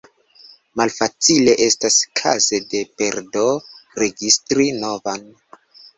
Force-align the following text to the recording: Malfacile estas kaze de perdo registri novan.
Malfacile 0.79 1.53
estas 1.65 1.97
kaze 2.21 2.61
de 2.71 2.81
perdo 3.03 3.45
registri 4.05 4.67
novan. 4.83 5.29